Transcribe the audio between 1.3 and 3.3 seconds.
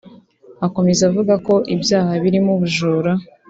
ko ibyaha birimo ubujura